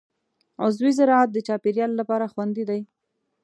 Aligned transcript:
عضوي 0.63 0.91
زراعت 0.99 1.29
د 1.33 1.37
چاپېریال 1.47 1.91
لپاره 1.99 2.25
خوندي 2.33 2.63
دی. 2.69 2.81